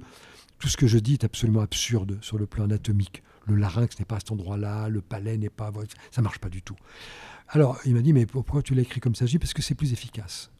[0.58, 3.22] tout ce que je dis est absolument absurde sur le plan anatomique.
[3.46, 5.72] Le larynx n'est pas à cet endroit-là, le palais n'est pas...
[6.10, 6.76] Ça marche pas du tout.
[7.48, 9.26] Alors, il m'a dit, mais pourquoi tu l'as écrit comme ça?
[9.38, 10.50] Parce que c'est plus efficace.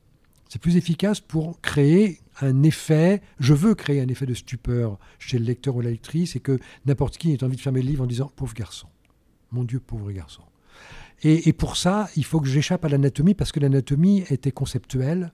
[0.51, 5.39] C'est plus efficace pour créer un effet, je veux créer un effet de stupeur chez
[5.39, 8.05] le lecteur ou la lectrice, et que n'importe qui ait envie de fermer le livre
[8.05, 8.89] en disant, pauvre garçon,
[9.51, 10.43] mon Dieu, pauvre garçon.
[11.23, 15.33] Et pour ça, il faut que j'échappe à l'anatomie, parce que l'anatomie était conceptuelle,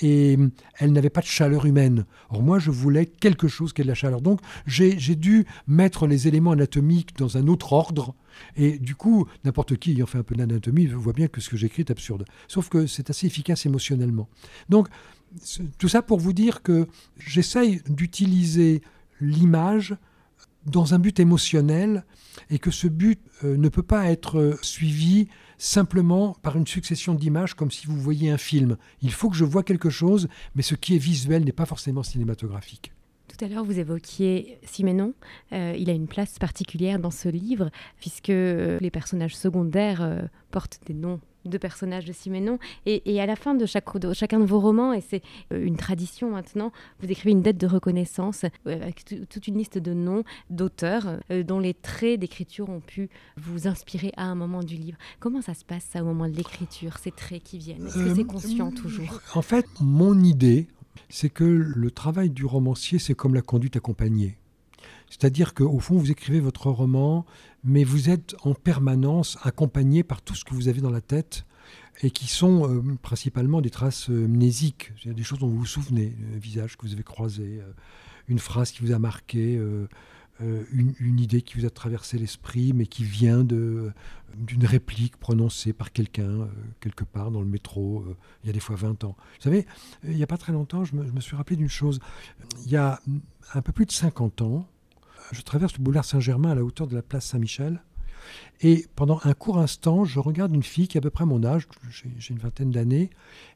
[0.00, 2.04] et hum, elle n'avait pas de chaleur humaine.
[2.30, 4.20] Or moi, je voulais quelque chose qui ait de la chaleur.
[4.20, 8.14] Donc j'ai dû mettre les éléments anatomiques dans un autre ordre.
[8.56, 11.56] Et du coup, n'importe qui ayant fait un peu d'anatomie voit bien que ce que
[11.56, 12.24] j'écris est absurde.
[12.46, 14.28] Sauf que c'est assez efficace émotionnellement.
[14.68, 14.88] Donc
[15.78, 16.86] tout ça pour vous dire que
[17.18, 18.82] j'essaye d'utiliser
[19.20, 19.96] l'image
[20.66, 22.04] dans un but émotionnel
[22.50, 27.14] et que ce but euh, ne peut pas être euh, suivi simplement par une succession
[27.14, 28.76] d'images comme si vous voyiez un film.
[29.02, 32.02] Il faut que je vois quelque chose, mais ce qui est visuel n'est pas forcément
[32.02, 32.92] cinématographique.
[33.28, 35.12] Tout à l'heure, vous évoquiez Siménon.
[35.52, 40.94] Euh, il a une place particulière dans ce livre, puisque les personnages secondaires portent des
[40.94, 42.58] noms de personnages de Siménon.
[42.86, 46.30] Et, à la fin de, chaque, chacun de vos romans, et c'est euh, une tradition
[46.30, 51.18] maintenant, vous écrivez une dette de reconnaissance euh, avec toute une liste de noms d'auteurs
[51.30, 54.98] euh, dont les traits d'écriture ont pu vous inspirer à un moment du livre.
[55.20, 57.86] Comment ça se passe ça au moment de l'écriture, ces traits qui viennent?
[57.86, 59.20] Est-ce que c'est conscient toujours?
[59.34, 60.68] En fait, mon idée,
[61.08, 64.36] c'est que le travail du romancier, c'est comme la conduite accompagnée.
[65.10, 67.24] C'est-à-dire qu'au fond, vous écrivez votre roman,
[67.64, 71.44] mais vous êtes en permanence accompagné par tout ce que vous avez dans la tête
[72.02, 76.16] et qui sont euh, principalement des traces euh, mnésiques, des choses dont vous vous souvenez,
[76.34, 77.72] un visage que vous avez croisé, euh,
[78.28, 79.58] une phrase qui vous a marqué,
[80.38, 86.46] une, idée qui vous a traversé l'esprit, mais qui vient d'une réplique prononcée par quelqu'un
[86.80, 88.04] quelque part dans le métro,
[88.44, 89.16] il y a des fois 20 ans.
[89.38, 89.66] Vous savez,
[90.04, 92.00] il n'y a pas très longtemps, je me suis rappelé d'une chose.
[92.66, 93.00] Il y a
[93.54, 94.68] un peu plus de 50 ans,
[95.32, 97.82] je traverse le boulevard Saint-Germain à la hauteur de la place Saint-Michel.
[98.60, 101.44] Et pendant un court instant, je regarde une fille qui a à peu près mon
[101.44, 103.10] âge, j'ai une vingtaine d'années,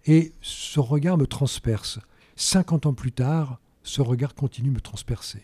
[0.06, 1.98] et ce regard me transperce.
[2.37, 5.42] 50 ans plus tard, ce regard continue de me transpercer.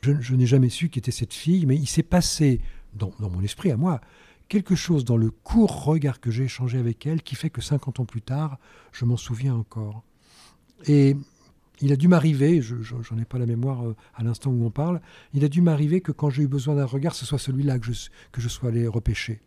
[0.00, 2.60] Je, n'ai jamais su qui était cette fille, mais il s'est passé
[2.94, 4.00] dans, dans, mon esprit à moi
[4.48, 8.00] quelque chose dans le court regard que j'ai échangé avec elle qui fait que 50
[8.00, 8.58] ans plus tard,
[8.92, 10.02] je m'en souviens encore.
[10.86, 11.16] Et
[11.82, 14.70] il a dû m'arriver, je n'en ai pas la mémoire euh, à l'instant où on
[14.70, 15.00] parle,
[15.34, 17.92] il a dû m'arriver que quand j'ai eu besoin d'un regard, ce soit celui-là que
[17.92, 19.40] je, que je sois allé repêcher.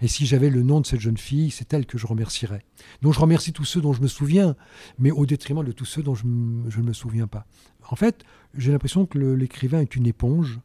[0.00, 2.64] Et si j'avais le nom de cette jeune fille, c'est elle que je remercierais.
[3.02, 4.56] Donc je remercie tous ceux dont je me souviens,
[4.98, 7.46] mais au détriment de tous ceux dont je, ne me souviens pas.
[7.88, 8.24] En fait,
[8.56, 10.60] j'ai l'impression que l'écrivain est une éponge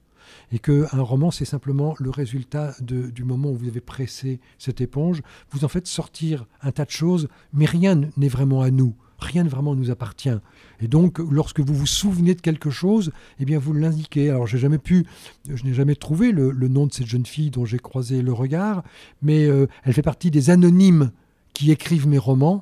[0.51, 5.21] et qu'un roman, c'est simplement le résultat du moment où vous avez pressé cette éponge.
[5.51, 9.43] Vous en faites sortir un tas de choses, mais rien n'est vraiment à nous rien
[9.43, 10.37] ne vraiment nous appartient.
[10.79, 14.29] Et donc, lorsque vous vous souvenez de quelque chose, eh bien, vous l'indiquez.
[14.29, 15.05] Alors, j'ai jamais pu,
[15.53, 18.83] je n'ai jamais trouvé le, nom de cette jeune fille dont j'ai croisé le regard,
[19.21, 21.11] mais euh, elle fait partie des anonymes
[21.53, 22.61] qui écrivent mes romans.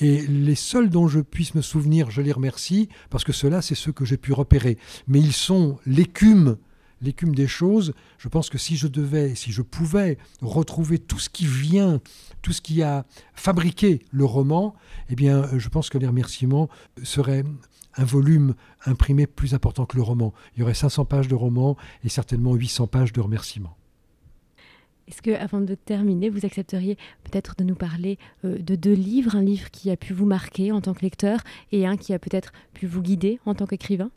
[0.00, 3.74] Et les seuls dont je puisse me souvenir, je les remercie, parce que ceux-là, c'est
[3.74, 4.76] ceux que j'ai pu repérer.
[5.06, 6.56] Mais ils sont l'écume
[7.02, 7.92] l'écume des choses.
[8.18, 12.00] Je pense que si je devais, si je pouvais retrouver tout ce qui vient,
[12.40, 14.74] tout ce qui a fabriqué le roman,
[15.10, 16.68] eh bien, je pense que les remerciements
[17.02, 17.44] seraient
[17.96, 18.54] un volume
[18.86, 20.32] imprimé plus important que le roman.
[20.56, 23.76] Il y aurait 500 pages de roman et certainement 800 pages de remerciements.
[25.08, 29.36] Est-ce que, avant de terminer, vous accepteriez peut-être de nous parler euh, de deux livres,
[29.36, 31.40] un livre qui a pu vous marquer en tant que lecteur
[31.72, 34.10] et un qui a peut-être pu vous guider en tant qu'écrivain?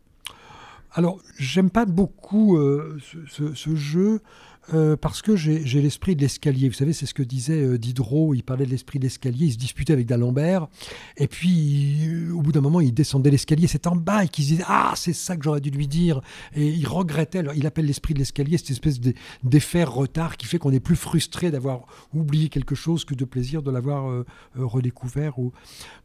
[0.91, 4.21] Alors, j'aime pas beaucoup euh, ce, jeu
[4.73, 6.69] euh, parce que j'ai l'esprit de l'escalier.
[6.69, 8.33] Vous savez, c'est ce que disait euh, Diderot.
[8.33, 9.47] Il parlait de l'esprit de l'escalier.
[9.47, 10.67] Il se disputait avec d'Alembert.
[11.17, 13.67] Et puis, euh, au bout d'un moment, il descendait l'escalier.
[13.67, 16.21] C'est en bas et qu'il disait Ah, c'est ça que j'aurais dû lui dire.
[16.55, 17.39] Et il regrettait.
[17.39, 18.99] Alors, il appelle l'esprit de l'escalier cette espèce
[19.43, 23.61] d'effet retard qui fait qu'on est plus frustré d'avoir oublié quelque chose que de plaisir
[23.61, 24.23] de l'avoir
[24.55, 25.37] redécouvert.
[25.37, 25.51] Ou...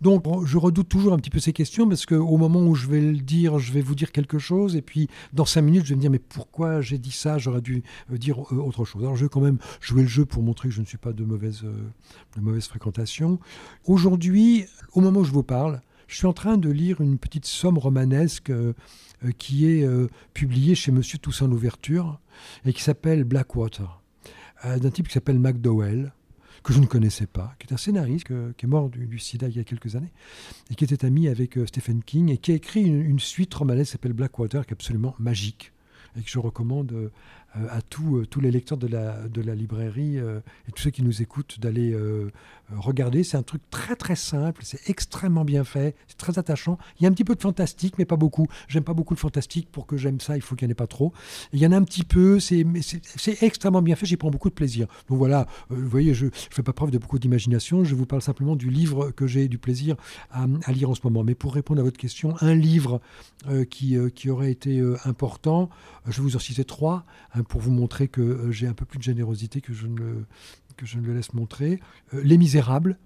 [0.00, 3.00] Donc, je redoute toujours un petit peu ces questions parce qu'au moment où je vais
[3.00, 4.76] le dire, je vais vous dire quelque chose.
[4.76, 7.38] Et puis, dans cinq minutes, je vais me dire Mais pourquoi j'ai dit ça?
[7.38, 9.02] J'aurais dû dire euh, autre chose.
[9.02, 11.12] Alors je vais quand même jouer le jeu pour montrer que je ne suis pas
[11.12, 11.72] de mauvaise, euh,
[12.36, 13.38] de mauvaise fréquentation.
[13.84, 17.46] Aujourd'hui, au moment où je vous parle, je suis en train de lire une petite
[17.46, 18.72] somme romanesque euh,
[19.38, 19.86] qui est
[20.32, 22.18] publiée chez Monsieur Toussaint Louverture
[22.64, 24.00] et qui s'appelle Blackwater,
[24.64, 26.14] d'un type qui s'appelle McDowell
[26.64, 29.56] que je ne connaissais pas, qui est un scénariste qui est mort du, sida il
[29.58, 30.14] y a quelques années,
[30.70, 33.88] et qui était ami avec Stephen King, et qui a écrit une, une suite romanesque
[33.88, 35.70] qui s'appelle Blackwater, qui est absolument magique,
[36.18, 37.10] et que je recommande
[37.54, 41.02] à euh, tous les lecteurs de la, de la librairie euh, et tous ceux qui
[41.02, 41.96] nous écoutent d'aller
[42.76, 43.24] regarder.
[43.24, 46.78] C'est un truc très très simple, c'est extrêmement bien fait, c'est très attachant.
[46.98, 48.46] Il y a un petit peu de fantastique, mais pas beaucoup.
[48.68, 49.68] J'aime pas beaucoup le fantastique.
[49.72, 51.12] Pour que j'aime ça, il faut qu'il n'y en ait pas trop.
[51.52, 52.64] il y en a un petit peu, c'est
[53.42, 54.86] extrêmement bien fait, j'y prends beaucoup de plaisir.
[55.08, 58.22] Donc voilà, vous voyez, je ne fais pas preuve de beaucoup d'imagination, je vous parle
[58.22, 59.96] simplement du livre que j'ai du plaisir
[60.30, 61.24] à, lire en ce moment.
[61.24, 63.00] Mais pour répondre à votre question, un livre
[63.70, 65.70] qui, qui aurait été important,
[66.06, 67.04] je vous en citer trois.
[67.40, 69.96] Hein, pour vous montrer que euh, j'ai un peu plus de générosité que je ne
[71.07, 71.81] le, laisse montrer.
[72.14, 72.98] Euh, Les Misérables.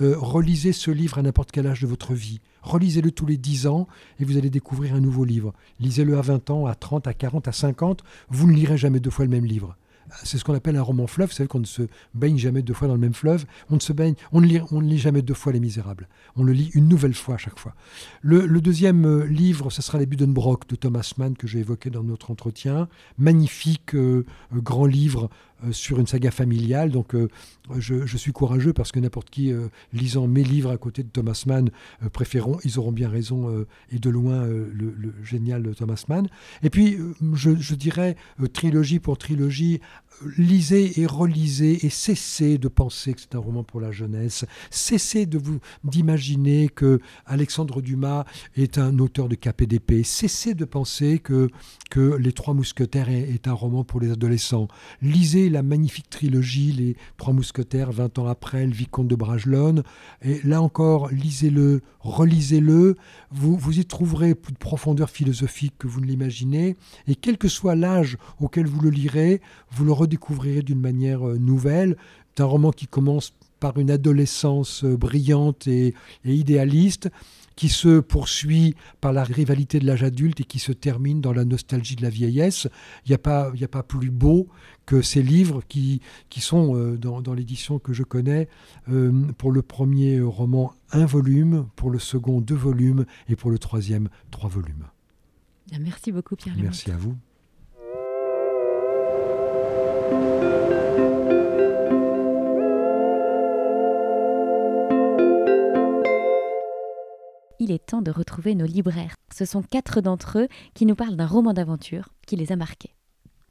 [0.00, 2.40] Euh, relisez ce livre à n'importe quel âge de votre vie.
[2.62, 3.88] Relisez-le tous les 10 ans
[4.20, 5.52] et vous allez découvrir un nouveau livre.
[5.80, 8.04] Lisez-le à 20 ans, à 30, à 40, à 50.
[8.28, 9.76] Vous ne lirez jamais deux fois le même livre.
[10.24, 11.82] C'est ce qu'on appelle un roman fleuve, c'est qu'on ne se
[12.14, 13.44] baigne jamais deux fois dans le même fleuve.
[13.70, 16.08] On ne se baigne, on ne lit, on ne lit jamais deux fois Les Misérables.
[16.36, 17.74] On le lit une nouvelle fois à chaque fois.
[18.22, 22.02] Le, deuxième euh, livre, ce sera Les Buddenbrock de Thomas Mann que j'ai évoqué dans
[22.02, 22.88] notre entretien.
[23.18, 25.30] Magnifique euh, euh, grand livre
[25.72, 26.90] sur une saga familiale.
[26.90, 27.14] Donc
[27.76, 29.52] je, suis courageux parce que n'importe qui
[29.92, 31.70] lisant mes livres à côté de Thomas Mann
[32.12, 36.28] préféreront, ils auront bien raison et de loin le, génial Thomas Mann.
[36.62, 36.98] Et puis
[37.34, 38.16] je dirais
[38.52, 39.80] trilogie pour trilogie
[40.36, 44.44] lisez et relisez et cessez de penser que c'est un roman pour la jeunesse.
[44.70, 48.24] Cessez de vous d'imaginer que Alexandre Dumas
[48.56, 50.04] est un auteur de KPDP.
[50.04, 51.48] Cessez de penser que,
[51.90, 54.68] que Les Trois Mousquetaires est, un roman pour les adolescents.
[55.00, 59.82] Lisez la magnifique trilogie Les Trois Mousquetaires, 20 ans après, Le Vicomte de Bragelonne.
[60.22, 62.96] Et là encore, lisez-le, relisez-le.
[63.30, 66.76] Vous, vous y trouverez plus de profondeur philosophique que vous ne l'imaginez.
[67.06, 71.38] Et quel que soit l'âge auquel vous le lirez, vous le redécouvrirez d'une manière euh,
[71.38, 71.96] nouvelle.
[72.34, 75.94] C'est un roman qui commence par une adolescence euh, brillante et,
[76.24, 77.10] idéaliste,
[77.54, 81.44] qui se poursuit par la rivalité de l'âge adulte et qui se termine dans la
[81.44, 82.68] nostalgie de la vieillesse.
[83.04, 84.48] Il n'y a, pas, a pas plus beau
[84.86, 88.48] que ces livres qui, qui sont euh, dans, l'édition que je connais.
[89.38, 94.08] pour le premier roman, un volume, pour le second, deux volumes, et pour le troisième,
[94.30, 94.86] trois volumes.
[95.78, 96.56] Merci beaucoup Pierre.
[96.58, 97.16] Merci à vous.
[107.70, 109.14] Il est temps de retrouver nos libraires.
[109.32, 112.96] Ce sont quatre d'entre eux qui nous parlent d'un roman d'aventure qui les a marqués.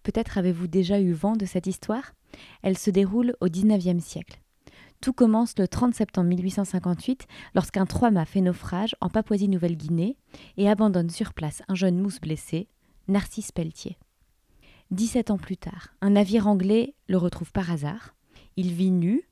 [0.03, 2.11] Peut-être avez-vous déjà eu vent de cette histoire?
[2.61, 4.41] Elle se déroule au XIXe siècle.
[4.99, 10.17] Tout commence le 30 septembre 1858 lorsqu'un trois-mâts fait naufrage en Papouasie-Nouvelle-Guinée
[10.57, 12.67] et abandonne sur place un jeune mousse blessé,
[13.07, 13.97] Narcisse Pelletier.
[14.91, 18.15] 17 ans plus tard, un navire anglais le retrouve par hasard.
[18.57, 19.23] Il vit nu,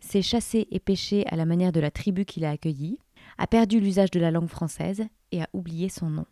[0.00, 2.98] s'est chassé et pêché à la manière de la tribu qu'il a accueillie,
[3.38, 6.26] a perdu l'usage de la langue française et a oublié son nom.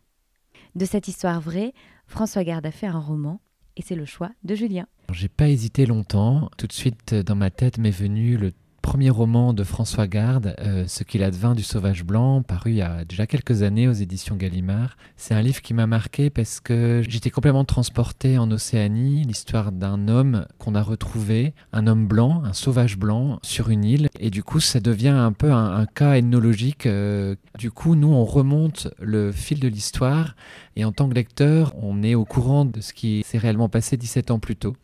[0.75, 1.73] De cette histoire vraie,
[2.07, 3.39] François Garde a fait un roman,
[3.77, 4.85] et c'est le choix de Julien.
[5.11, 6.49] J'ai pas hésité longtemps.
[6.57, 8.51] Tout de suite, dans ma tête m'est venu le
[8.83, 12.81] premier roman de François Garde, euh, Ce qu'il advint du sauvage blanc, paru il y
[12.81, 14.97] a déjà quelques années aux éditions Gallimard.
[15.15, 20.09] C'est un livre qui m'a marqué parce que j'étais complètement transporté en Océanie, l'histoire d'un
[20.09, 24.09] homme qu'on a retrouvé, un homme blanc, un sauvage blanc, sur une île.
[24.19, 26.85] Et du coup, ça devient un peu un, cas ethnologique.
[26.85, 30.35] Euh, du coup, nous, on remonte le fil de l'histoire
[30.75, 33.95] et en tant que lecteur, on est au courant de ce qui s'est réellement passé
[33.95, 34.75] 17 ans plus tôt.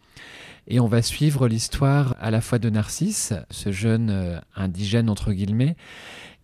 [0.71, 5.33] Et on va suivre l'histoire à la fois de Narcisse, ce jeune euh, indigène entre
[5.33, 5.75] guillemets,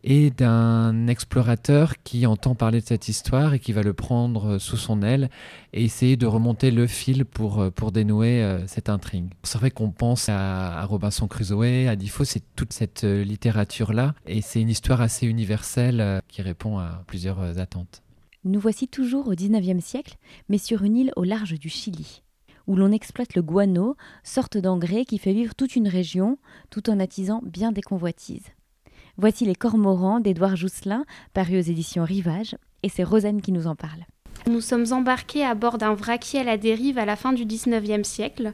[0.04, 4.78] et d'un explorateur qui entend parler de cette histoire et qui va le prendre sous
[4.78, 5.30] son aile
[5.74, 9.28] et essayer de remonter le fil pour, euh, pour dénouer euh, cette intrigue.
[9.44, 14.60] C'est vrai qu'on pense à, Robinson Crusoe, à Defoe, c'est toute cette littérature-là, et c'est
[14.60, 18.02] une histoire assez universelle qui répond à plusieurs attentes.
[18.44, 20.18] Nous voici toujours au XIXe siècle,
[20.50, 22.22] mais sur une île au large du Chili
[22.68, 26.38] où l'on exploite le guano, sorte d'engrais qui fait vivre toute une région,
[26.70, 28.48] tout en attisant bien des convoitises.
[29.18, 33.76] Voici les cormorans d'Édouard Jousselin, paru aux éditions Rivage, et c'est Rosanne qui nous en
[33.76, 34.06] parle.
[34.48, 38.08] Nous sommes embarqués à bord d'un vraquier à la dérive à la fin du XIXe
[38.08, 38.54] siècle.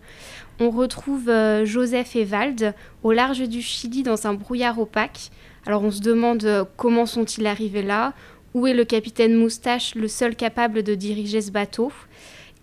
[0.60, 5.32] On retrouve euh, Joseph et Vald au large du Chili dans un brouillard opaque.
[5.66, 8.14] Alors on se demande euh, comment sont-ils arrivés là?
[8.54, 11.92] Où est le capitaine Moustache, le seul capable de diriger ce bateau?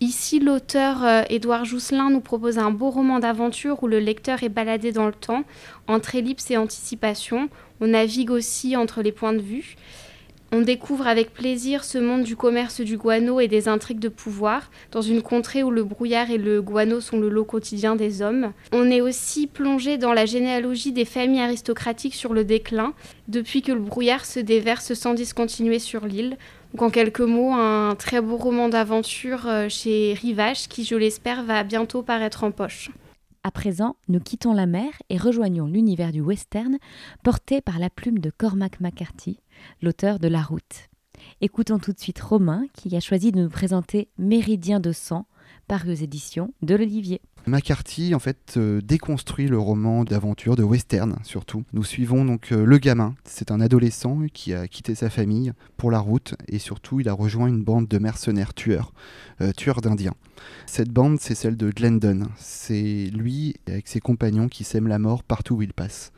[0.00, 4.48] Ici, l'auteur euh, Édouard Jousselin nous propose un beau roman d'aventure où le lecteur est
[4.48, 5.42] baladé dans le temps,
[5.88, 7.48] entre ellipse et anticipation.
[7.80, 9.74] On navigue aussi entre les points de vue.
[10.50, 14.70] On découvre avec plaisir ce monde du commerce du guano et des intrigues de pouvoir,
[14.92, 18.52] dans une contrée où le brouillard et le guano sont le lot quotidien des hommes.
[18.72, 22.94] On est aussi plongé dans la généalogie des familles aristocratiques sur le déclin,
[23.26, 26.38] depuis que le brouillard se déverse sans discontinuer sur l'île.
[26.72, 31.42] Donc en quelques mots, un très beau roman d'aventure euh, chez Rivage qui, je l'espère,
[31.42, 32.90] va bientôt paraître en poche.
[33.42, 36.76] À présent, nous quittons la mer et rejoignons l'univers du western
[37.22, 39.40] porté par la plume de Cormac McCarthy,
[39.80, 40.88] l'auteur de La Route.
[41.40, 45.26] Écoutons tout de suite Romain qui a choisi de nous présenter Méridien de sang,
[45.66, 47.22] paru aux éditions de l'Olivier.
[47.48, 51.64] McCarthy en fait euh, déconstruit le roman d'aventure, de western surtout.
[51.72, 53.14] Nous suivons donc euh, le gamin.
[53.24, 57.12] C'est un adolescent qui a quitté sa famille pour la route et surtout il a
[57.12, 58.92] rejoint une bande de mercenaires tueurs,
[59.40, 60.14] euh, tueurs d'indiens.
[60.66, 62.28] Cette bande c'est celle de Glendon.
[62.36, 66.12] C'est lui avec ses compagnons qui sèment la mort partout où il passe.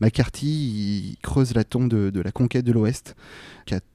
[0.00, 3.14] McCarthy creuse la tombe de, la conquête de l'Ouest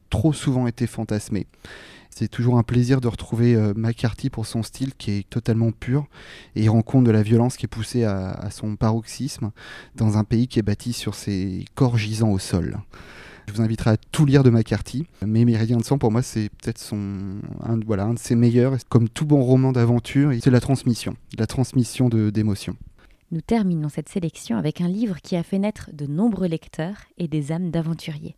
[0.10, 1.48] trop souvent été fantasmée.
[2.10, 6.08] C'est toujours un plaisir de retrouver euh, McCarthy pour son style qui est totalement pur
[6.56, 9.52] et il rend compte de la violence qui est poussée à, son paroxysme
[9.95, 12.80] dans un pays qui est bâti sur ses corps gisants au sol.
[13.48, 16.50] Je vous inviterai à tout lire de McCarthy, mais Méridien de sang, pour moi, c'est
[16.50, 18.76] peut-être son, un, voilà, un de ses meilleurs.
[18.89, 22.76] Comme tout bon roman d'aventure, c'est la transmission, la transmission d'émotions.
[23.32, 27.28] Nous terminons cette sélection avec un livre qui a fait naître de nombreux lecteurs et
[27.28, 28.36] des âmes d'aventuriers.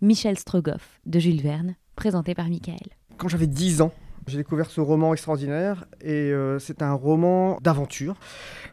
[0.00, 2.88] Michel Strogoff, de Jules Verne, présenté par Michael.
[3.16, 3.92] Quand j'avais 10 ans,
[4.26, 8.16] j'ai découvert ce roman extraordinaire et euh, c'est un roman d'aventure.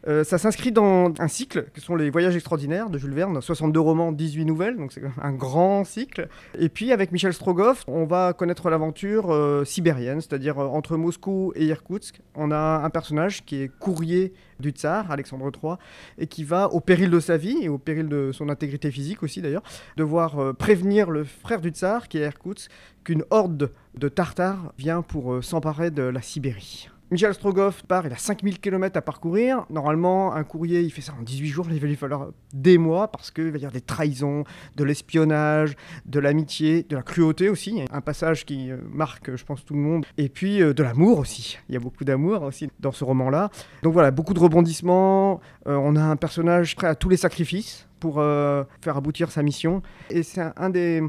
[0.08, 3.78] Euh, ça s'inscrit dans un cycle que sont les Voyages extraordinaires de Jules Verne, 62
[3.78, 6.28] romans, 18 nouvelles, donc c'est un grand cycle.
[6.58, 11.66] Et puis avec Michel Strogoff, on va connaître l'aventure euh, sibérienne, c'est-à-dire entre Moscou et
[11.66, 12.20] Irkoutsk.
[12.34, 15.74] On a un personnage qui est courrier du tsar, Alexandre III,
[16.18, 19.22] et qui va, au péril de sa vie et au péril de son intégrité physique
[19.22, 19.64] aussi d'ailleurs,
[19.96, 22.70] devoir prévenir le frère du tsar, qui est Irkoutsk,
[23.04, 26.88] qu'une horde de Tartares vient pour euh, s'emparer de la Sibérie.
[27.10, 29.66] Michel Strogoff part, il a 5000 km à parcourir.
[29.68, 31.66] Normalement, un courrier, il fait ça en 18 jours.
[31.70, 34.44] Il va lui falloir des mois parce qu'il va y avoir des trahisons,
[34.76, 37.82] de l'espionnage, de l'amitié, de la cruauté aussi.
[37.92, 40.06] Un passage qui euh, marque, je pense, tout le monde.
[40.16, 41.58] Et puis euh, de l'amour aussi.
[41.68, 43.50] Il y a beaucoup d'amour aussi dans ce roman-là.
[43.82, 45.42] Donc voilà, beaucoup de rebondissements.
[45.66, 49.82] on a un personnage prêt à tous les sacrifices pour faire aboutir sa mission.
[50.08, 51.02] Et c'est un des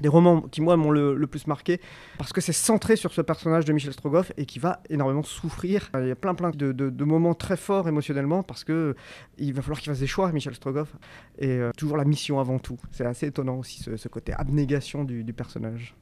[0.00, 1.80] des romans qui, moi, m'ont le, plus marqué,
[2.16, 5.90] parce que c'est centré sur ce personnage de Michel Strogoff et qui va énormément souffrir.
[5.94, 8.94] Il y a plein, plein de, moments très forts émotionnellement, parce que
[9.38, 10.94] il va falloir qu'il fasse des choix, Michel Strogoff,
[11.38, 12.78] et euh, toujours la mission avant tout.
[12.90, 15.94] C'est assez étonnant aussi, ce, côté abnégation du personnage.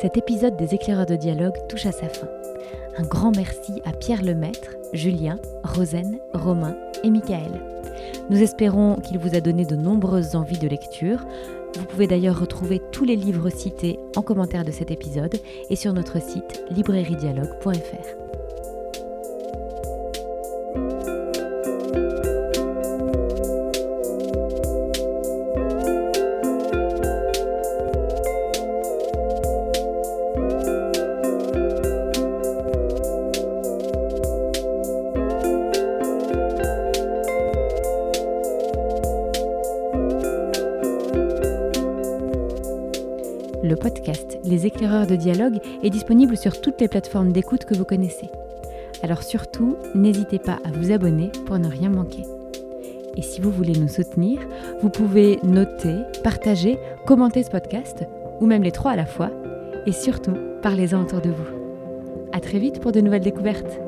[0.00, 2.28] Cet épisode des éclaireurs de dialogue touche à sa fin.
[2.98, 7.60] Un grand merci à Pierre Lemaître, Julien, Rosen, Romain et Michael.
[8.30, 11.26] Nous espérons qu'il vous a donné de nombreuses envies de lecture.
[11.76, 15.34] Vous pouvez d'ailleurs retrouver tous les livres cités en commentaire de cet épisode
[15.68, 18.17] et sur notre site librairiedialogue.fr.
[45.08, 48.30] de dialogue est disponible sur toutes les plateformes d'écoute que vous connaissez.
[49.02, 52.24] Alors surtout, n'hésitez pas à vous abonner pour ne rien manquer.
[53.16, 54.38] Et si vous voulez nous soutenir,
[54.80, 58.04] vous pouvez noter, partager, commenter ce podcast,
[58.40, 59.30] ou même les trois à la fois,
[59.86, 61.48] et surtout, parlez-en autour de vous.
[62.32, 63.80] À très vite pour de nouvelles découvertes.